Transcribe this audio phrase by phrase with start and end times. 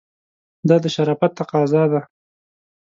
[0.67, 2.01] دا د شرافت تقاضا ده.